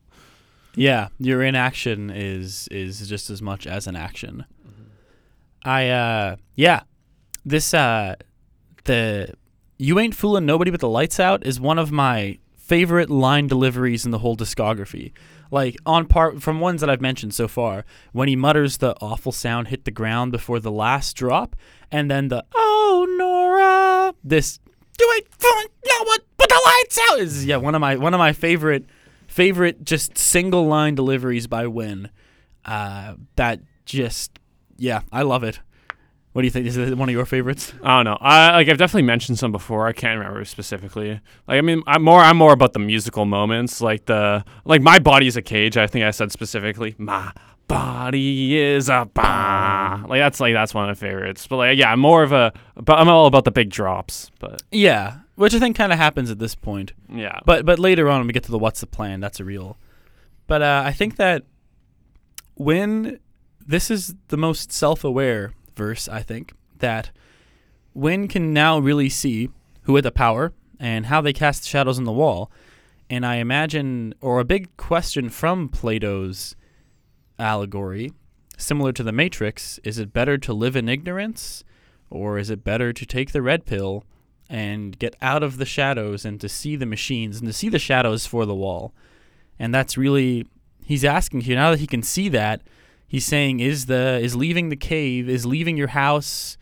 [0.76, 4.46] Yeah, your inaction is is just as much as an action.
[5.64, 6.82] I uh yeah.
[7.46, 8.16] This uh
[8.86, 9.34] the
[9.78, 14.06] You Ain't Fooling Nobody But the Lights Out is one of my favorite line deliveries
[14.06, 15.12] in the whole discography.
[15.52, 19.32] Like on part from ones that I've mentioned so far, when he mutters the awful
[19.32, 21.56] sound hit the ground before the last drop,
[21.92, 24.60] and then the oh Nora this
[25.00, 28.14] You Ain't Fooling No One But the Lights Out is yeah one of my one
[28.14, 28.86] of my favorite
[29.28, 32.10] favorite just single line deliveries by Win.
[32.66, 34.38] Uh, that just
[34.78, 35.60] yeah, I love it.
[36.34, 36.68] What do you think?
[36.68, 37.74] Is it one of your favorites?
[37.84, 38.18] I don't know.
[38.22, 39.88] I like I've definitely mentioned some before.
[39.88, 41.20] I can't remember specifically.
[41.48, 45.00] Like I mean, I'm more I'm more about the musical moments, like the like my
[45.00, 45.76] body is a cage.
[45.76, 47.32] I think I said specifically my
[47.68, 50.04] body is a bah.
[50.08, 51.48] Like that's like that's one of my favorites.
[51.48, 54.30] But like yeah, I'm more of a but I'm all about the big drops.
[54.40, 56.94] But Yeah, which I think kind of happens at this point.
[57.12, 59.44] yeah, But but later on when we get to the what's the plan, that's a
[59.44, 59.78] real.
[60.46, 61.44] But uh, I think that
[62.56, 63.20] when
[63.66, 67.10] this is the most self-aware verse, I think that
[67.94, 69.50] Win can now really see
[69.84, 72.52] who had the power and how they cast shadows on the wall.
[73.10, 76.56] And I imagine, or a big question from Plato's
[77.40, 78.12] allegory,
[78.58, 81.64] similar to the Matrix, is it better to live in ignorance,
[82.10, 84.04] or is it better to take the red pill
[84.50, 87.80] and get out of the shadows and to see the machines and to see the
[87.80, 88.94] shadows for the wall.
[89.58, 90.46] And that's really
[90.84, 92.62] he's asking here now that he can see that,
[93.10, 96.58] he's saying is the is leaving the cave, is leaving your house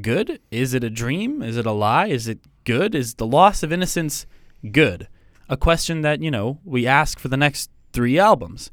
[0.00, 0.40] good?
[0.50, 1.42] Is it a dream?
[1.42, 2.08] Is it a lie?
[2.08, 2.94] Is it good?
[2.94, 4.26] Is the loss of innocence
[4.70, 5.08] good?
[5.48, 8.70] A question that, you know, we ask for the next 3 albums.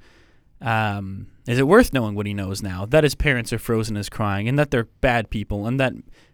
[0.62, 2.86] Um, is it worth knowing what he knows now?
[2.86, 5.94] That his parents are frozen as crying and that they're bad people and that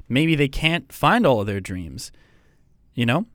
[0.09, 2.11] maybe they can't find all of their dreams.
[2.93, 3.25] You know?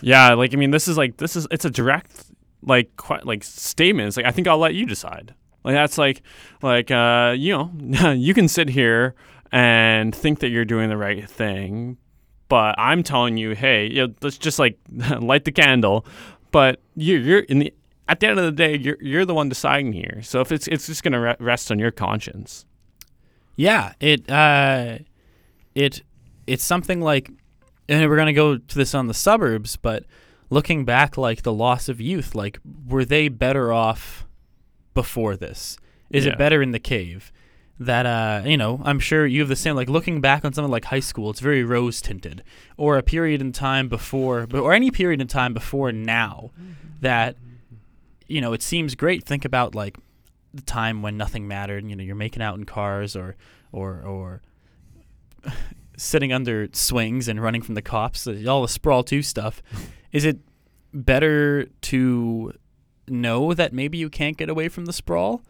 [0.00, 0.34] yeah.
[0.34, 2.30] Like I mean, this is like this is it's a direct
[2.62, 4.08] like quite like statement.
[4.08, 5.34] It's like I think I'll let you decide.
[5.64, 6.22] Like that's like
[6.62, 9.14] like uh you know you can sit here
[9.52, 11.96] and think that you're doing the right thing,
[12.48, 14.78] but I'm telling you, hey, you know, let's just like
[15.20, 16.06] light the candle.
[16.50, 17.74] But you're you're in the
[18.08, 20.20] at the end of the day, you're you're the one deciding here.
[20.22, 22.64] So if it's it's just gonna re- rest on your conscience.
[23.56, 24.98] Yeah, it uh
[25.74, 26.02] it
[26.46, 27.30] it's something like
[27.88, 30.04] and we're gonna go to this on the suburbs, but
[30.48, 34.26] looking back, like the loss of youth, like were they better off
[34.94, 35.76] before this?
[36.10, 36.32] Is Yeah.
[36.32, 37.32] it better in the cave?
[37.78, 39.74] That uh, you know, I'm sure you have the same.
[39.74, 42.42] Like looking back on something like high school, it's very rose tinted,
[42.76, 46.50] or a period in time before, or any period in time before now,
[47.00, 47.36] that
[48.28, 49.24] you know, it seems great.
[49.24, 49.96] Think about like
[50.52, 51.88] the time when nothing mattered.
[51.88, 53.34] You know, you're making out in cars, or
[53.72, 54.42] or or
[55.96, 58.26] sitting under swings and running from the cops.
[58.26, 59.62] uh, All the sprawl two stuff.
[60.12, 60.38] Is it
[60.92, 62.52] better to
[63.10, 65.42] know that maybe you can't get away from the sprawl?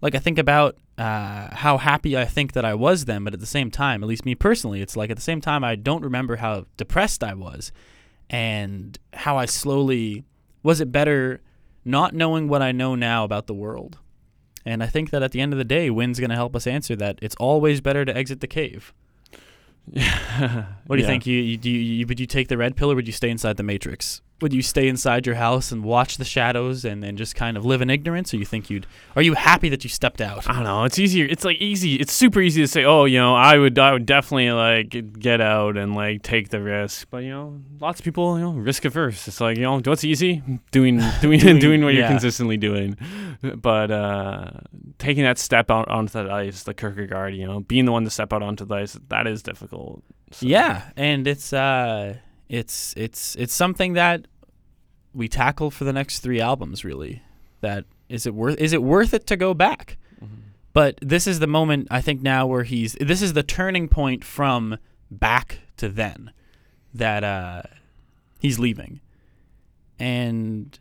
[0.00, 3.40] Like I think about uh, how happy I think that I was then, but at
[3.40, 6.02] the same time, at least me personally, it's like at the same time I don't
[6.02, 7.72] remember how depressed I was,
[8.28, 10.24] and how I slowly
[10.62, 11.40] was it better
[11.84, 13.98] not knowing what I know now about the world.
[14.64, 16.66] And I think that at the end of the day, Win's going to help us
[16.66, 17.18] answer that.
[17.20, 18.92] It's always better to exit the cave.
[19.90, 20.66] Yeah.
[20.86, 21.26] What do you think?
[21.26, 23.30] You, you do you, you would you take the red pill or would you stay
[23.30, 24.20] inside the matrix?
[24.44, 27.64] Would you stay inside your house and watch the shadows and, and just kind of
[27.64, 28.86] live in ignorance, or you think you'd?
[29.16, 30.46] Are you happy that you stepped out?
[30.46, 30.84] I don't know.
[30.84, 31.24] It's easier.
[31.24, 31.94] It's like easy.
[31.96, 35.40] It's super easy to say, oh, you know, I would, I would definitely like get
[35.40, 37.06] out and like take the risk.
[37.10, 39.26] But you know, lots of people, you know, risk averse.
[39.26, 40.42] It's like you know, what's easy?
[40.72, 42.98] Doing, doing, Doing- doing, what you're consistently doing.
[43.40, 44.50] But uh
[44.98, 48.10] taking that step out onto that ice, the Kierkegaard, you know, being the one to
[48.10, 50.02] step out onto the ice, that is difficult.
[50.32, 54.26] So- Yeah, and it's uh, it's it's it's something that
[55.14, 56.84] we tackle for the next three albums.
[56.84, 57.22] Really,
[57.60, 59.96] that is it worth is it worth it to go back?
[60.72, 64.24] But this is the moment I think now where he's this is the turning point
[64.24, 64.78] from
[65.10, 66.32] back to then
[66.92, 67.62] that uh,
[68.40, 69.00] he's leaving,
[69.98, 70.78] and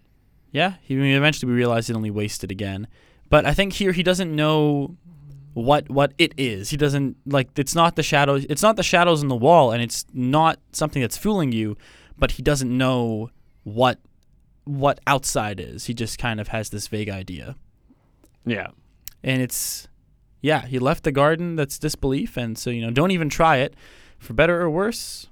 [0.52, 2.88] yeah, he eventually we realized it only wasted again.
[3.30, 4.98] But I think here he doesn't know
[5.54, 6.72] what what it is.
[6.72, 9.82] He doesn't like it's not the shadows it's not the shadows in the wall and
[9.82, 11.78] it's not something that's fooling you,
[12.17, 13.30] but he doesn't know
[13.63, 14.00] what
[14.65, 15.86] what outside is.
[15.86, 17.56] He just kind of has this vague idea.
[18.45, 18.67] Yeah.
[19.23, 19.88] And it's
[20.41, 23.76] yeah, he left the garden that's disbelief and so you know, don't even try it.
[24.17, 25.28] For better or worse,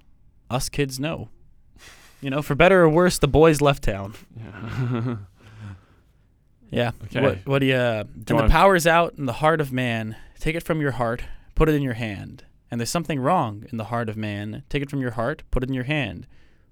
[0.50, 1.30] us kids know.
[2.20, 4.15] You know, for better or worse, the boys left town.
[4.38, 5.15] Yeah.
[6.72, 6.91] Yeah.
[7.04, 7.22] Okay.
[7.22, 7.76] What, what do you?
[7.76, 10.15] uh and the power's out in the heart of man.
[10.39, 11.22] Take it from your heart,
[11.54, 12.46] put it in your hand.
[12.72, 14.63] And there's something wrong in the heart of man.
[14.70, 16.26] Take it from your heart, put it in your hand.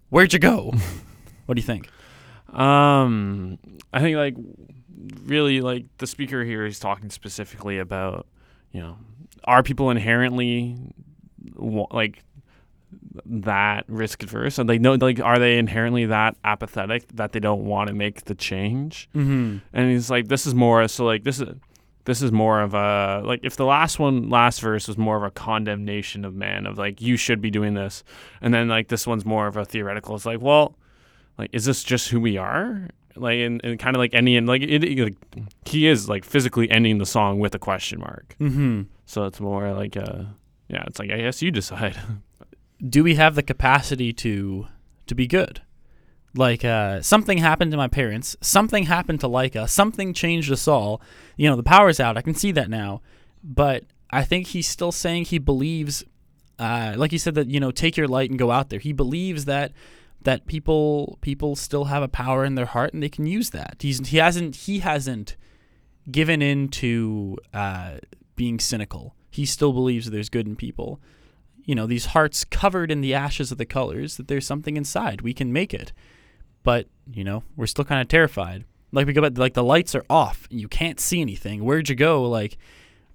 [0.10, 0.74] Where'd you go?
[1.45, 1.89] what do you think?
[2.54, 3.58] Um,
[3.94, 4.36] I think like
[5.26, 8.28] really like the speaker here is talking specifically about
[8.72, 8.98] you know
[9.46, 10.76] are people inherently
[11.92, 12.24] like
[13.26, 17.66] that risk adverse and they know like are they inherently that apathetic that they don't
[17.66, 19.58] want to make the change Mm-hmm.
[19.74, 21.50] and he's like this is more so like this is
[22.06, 25.24] this is more of a like if the last one last verse was more of
[25.24, 28.04] a condemnation of man of like you should be doing this
[28.42, 30.76] and then like this one's more of a theoretical it's like well
[31.39, 34.62] like is this just who we are like and, and kind of like ending like
[34.62, 35.15] it, it like,
[35.65, 38.84] he is like physically ending the song with a question mark Mm-hmm.
[39.06, 40.23] so it's more like uh
[40.67, 41.97] yeah it's like i guess you decide
[42.89, 44.67] Do we have the capacity to
[45.08, 45.62] to be good?
[46.34, 51.02] Like uh, something happened to my parents, something happened to Laika, something changed us all.
[51.36, 52.15] You know, the power's out.
[52.17, 53.02] I can see that now,
[53.43, 56.06] but I think he's still saying he believes,
[56.58, 58.80] uh, like you said, that you know, take your light and go out there.
[58.80, 59.73] He believes that
[60.24, 63.78] that people people still have a power in their heart and they can use that.
[63.80, 65.36] He's he hasn't he hasn't
[66.12, 67.98] given in to uh,
[68.36, 69.16] being cynical.
[69.30, 71.00] He still believes there's good in people.
[71.64, 75.22] You know, these hearts covered in the ashes of the colors, that there's something inside.
[75.22, 75.94] We can make it.
[76.64, 78.66] But, you know, we're still kind of terrified.
[78.92, 80.48] Like we go back, like the lights are off.
[80.50, 81.64] You can't see anything.
[81.64, 82.24] Where'd you go?
[82.24, 82.58] Like,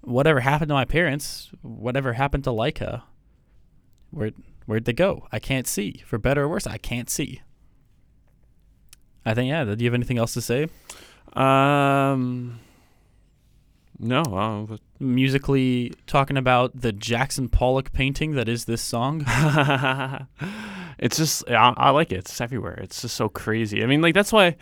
[0.01, 3.03] whatever happened to my parents, whatever happened to Laika,
[4.11, 4.31] where
[4.65, 5.27] where'd they go?
[5.31, 6.03] I can't see.
[6.05, 7.41] For better or worse, I can't see.
[9.25, 9.63] I think yeah.
[9.63, 10.67] Do you have anything else to say?
[11.33, 12.59] um
[13.99, 19.25] no uh, but- Musically talking about the Jackson Pollock painting that is this song.
[20.97, 22.19] it's just I, I like it.
[22.19, 22.79] It's everywhere.
[22.81, 23.83] It's just so crazy.
[23.83, 24.55] I mean, like that's why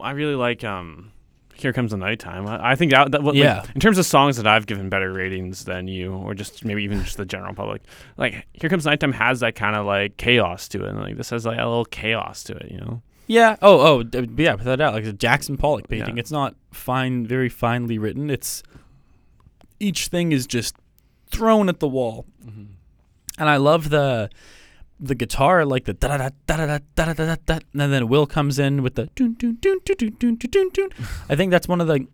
[0.00, 1.12] I really like um.
[1.60, 2.46] Here comes the nighttime.
[2.46, 3.64] I, I think that, that like, Yeah.
[3.74, 7.02] in terms of songs that I've given better ratings than you, or just maybe even
[7.04, 7.82] just the general public,
[8.16, 11.30] like Here Comes Nighttime has that kind of like chaos to it, and like this
[11.30, 13.02] has like a little chaos to it, you know.
[13.26, 13.56] Yeah.
[13.62, 14.54] Oh, oh, d- yeah.
[14.54, 16.16] Without a doubt, like a Jackson Pollock painting.
[16.16, 16.20] Yeah.
[16.20, 18.28] It's not fine, very finely written.
[18.30, 18.62] It's
[19.78, 20.74] each thing is just
[21.30, 22.72] thrown at the wall, mm-hmm.
[23.38, 24.30] and I love the
[25.00, 28.08] the guitar, like the da da da da da da da da da, and then
[28.08, 30.88] Will comes in with the doon doon doon doon doon doon doon doon.
[31.28, 32.06] I think that's one of the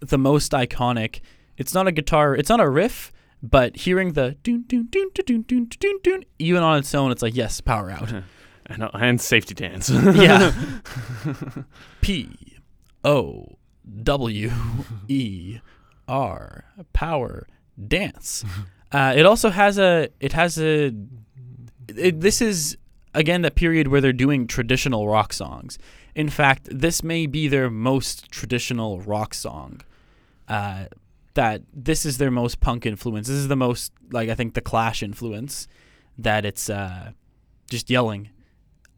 [0.00, 1.20] the most iconic.
[1.56, 2.34] It's not a guitar.
[2.36, 6.62] It's not a riff, But hearing the doon doon doon doon doon doon doon even
[6.62, 8.12] on its own, it's like yes, power out.
[8.66, 9.90] and, uh, and safety dance.
[9.90, 10.52] yeah.
[12.00, 12.28] P
[13.04, 13.58] O
[14.02, 14.50] W
[15.08, 15.58] E
[16.08, 17.46] R power
[17.88, 18.44] dance.
[18.92, 20.08] Uh, it also has a.
[20.20, 20.92] It has a.
[21.88, 22.76] It, this is
[23.14, 25.78] again that period where they're doing traditional rock songs.
[26.14, 29.80] In fact, this may be their most traditional rock song.
[30.48, 30.86] Uh,
[31.34, 33.26] that this is their most punk influence.
[33.26, 35.68] This is the most like I think the Clash influence.
[36.16, 37.10] That it's uh,
[37.68, 38.30] just yelling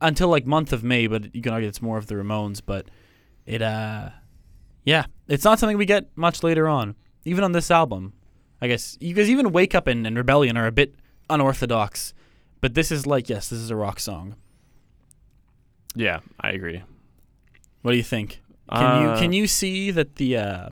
[0.01, 2.61] until like month of May, but you can argue it's more of the Ramones.
[2.65, 2.87] But
[3.47, 4.11] it, uh,
[4.85, 8.13] yeah, it's not something we get much later on, even on this album.
[8.61, 10.95] I guess guys even Wake Up and, and Rebellion are a bit
[11.29, 12.15] unorthodox,
[12.61, 14.35] but this is like yes, this is a rock song.
[15.95, 16.83] yeah, I agree.
[17.83, 18.41] What do you think?
[18.73, 20.69] Can you Uh, can you see that the uh,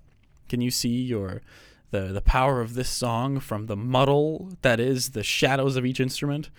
[0.48, 1.42] can you see your
[1.90, 6.00] the the power of this song from the muddle that is the shadows of each
[6.00, 6.50] instrument?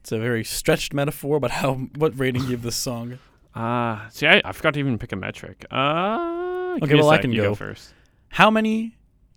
[0.00, 3.18] It's a very stretched metaphor, but how what rating do you give this song?
[3.54, 5.64] Uh, see, I, I forgot to even pick a metric.
[5.70, 7.54] Uh, Okay, well, I can you go.
[7.54, 7.94] first.
[8.30, 8.96] How many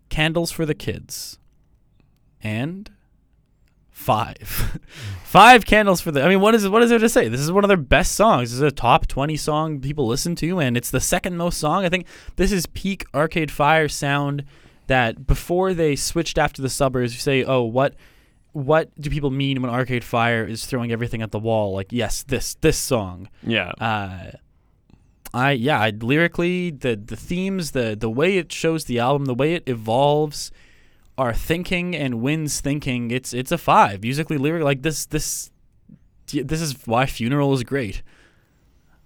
[0.09, 1.37] candles for the kids?
[2.41, 2.89] And
[3.97, 4.79] five.
[5.23, 7.27] five candles for the I mean what is what is there to say?
[7.27, 8.51] This is one of their best songs.
[8.51, 11.83] This is a top 20 song people listen to and it's the second most song.
[11.83, 14.45] I think this is peak Arcade Fire sound
[14.85, 17.95] that before they switched after the suburbs you say, "Oh, what
[18.53, 22.23] what do people mean when Arcade Fire is throwing everything at the wall?" Like, yes,
[22.23, 23.27] this this song.
[23.45, 24.31] Yeah, Uh,
[25.33, 29.35] I yeah, I, lyrically the the themes, the the way it shows the album, the
[29.35, 30.51] way it evolves,
[31.17, 33.11] our thinking and Win's thinking.
[33.11, 35.51] It's it's a five musically, lyric like this this
[36.27, 38.03] this is why Funeral is great.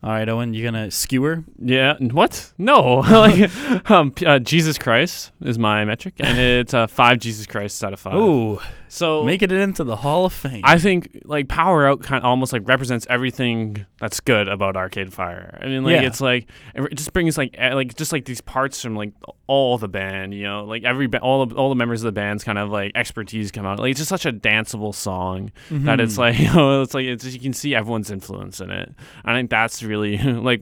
[0.03, 1.43] All right, Owen, you gonna skewer?
[1.59, 1.95] yeah.
[1.99, 2.53] What?
[2.57, 2.95] No.
[2.99, 7.93] like, um, uh, Jesus Christ is my metric, and it's uh, five Jesus Christ out
[7.93, 8.16] of five.
[8.16, 8.59] Ooh,
[8.93, 10.61] so making it into the Hall of Fame.
[10.65, 15.13] I think like Power Out kind of almost like represents everything that's good about Arcade
[15.13, 15.57] Fire.
[15.61, 16.07] I mean, like Yeah.
[16.07, 19.13] it's like it just brings like e- like just like these parts from like
[19.47, 22.11] all the band, you know, like every ba- all the, all the members of the
[22.11, 23.79] band's kind of like expertise come out.
[23.79, 26.17] Like it's just such a danceable song that it's Mhm.
[26.19, 28.93] like you know, it's like it's you can see everyone's influence in it.
[29.23, 30.17] I think that's really
[30.49, 30.61] like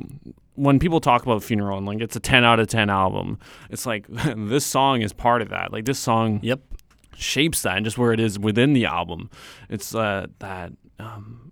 [0.56, 3.40] when people talk about Funeral and like it's a 10 out of 10 album.
[3.70, 4.06] It's like
[4.36, 5.72] this song is part of that.
[5.72, 6.60] Like this song Yep.
[7.20, 9.30] Shapes that and just where it is within the album.
[9.70, 11.52] It's uh, that um,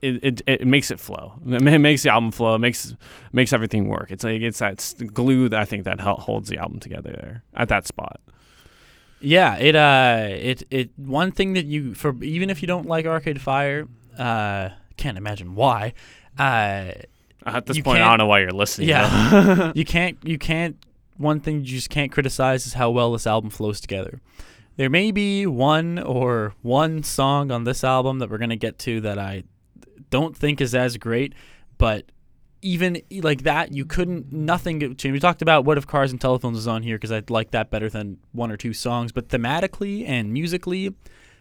[0.00, 1.34] it, it it makes it flow.
[1.46, 2.54] It makes the album flow.
[2.54, 2.94] It makes
[3.32, 4.10] makes everything work.
[4.10, 7.68] It's like it's that glue that I think that holds the album together there at
[7.68, 8.20] that spot.
[9.20, 13.06] Yeah, it uh it it one thing that you for even if you don't like
[13.06, 15.94] Arcade Fire, uh can't imagine why.
[16.38, 16.92] Uh
[17.44, 18.88] At this point, I don't know why you're listening.
[18.88, 19.72] Yeah.
[19.74, 20.76] you can't you can't
[21.16, 24.20] one thing you just can't criticize is how well this album flows together.
[24.76, 29.00] There may be one or one song on this album that we're gonna get to
[29.02, 29.44] that I
[30.10, 31.34] don't think is as great,
[31.78, 32.04] but
[32.62, 35.12] even like that, you couldn't nothing get changed.
[35.12, 37.70] We talked about what if cars and telephones was on here because I like that
[37.70, 40.94] better than one or two songs, but thematically and musically,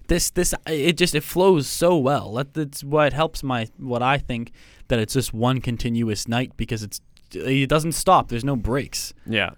[0.07, 2.33] this this it just it flows so well.
[2.33, 4.51] That, that's what helps my what I think
[4.87, 7.01] that it's just one continuous night because it's
[7.33, 8.29] it doesn't stop.
[8.29, 9.13] There's no breaks.
[9.25, 9.51] yeah.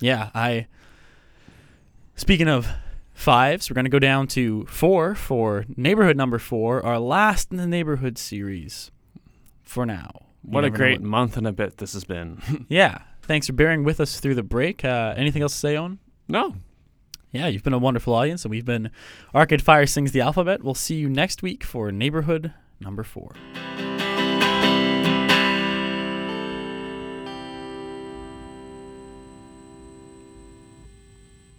[0.00, 0.66] Yeah, I.
[2.16, 2.68] Speaking of
[3.14, 7.66] fives, we're gonna go down to four for neighborhood number four, our last in the
[7.66, 8.90] neighborhood series.
[9.62, 10.10] For now.
[10.44, 12.66] You What a great month and a bit this has been.
[12.68, 12.98] Yeah.
[13.22, 14.84] Thanks for bearing with us through the break.
[14.84, 15.98] Uh, anything else to say, on?
[16.28, 16.56] no,
[17.32, 18.90] Yeah, you've been a wonderful audience, and we've been
[19.34, 20.62] Arcade Fire Sings the Alphabet.
[20.62, 23.32] We'll see you next week for neighborhood number four.